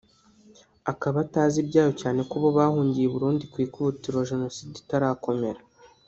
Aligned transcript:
akaba 0.91 1.17
atazi 1.25 1.55
ibyayo 1.63 1.91
cyane 2.01 2.19
ko 2.29 2.35
bo 2.41 2.49
bahungiye 2.57 3.05
i 3.07 3.13
Burundi 3.13 3.43
ku 3.51 3.57
ikubitiro 3.65 4.17
Jenoside 4.29 4.73
itarakomera 4.83 5.61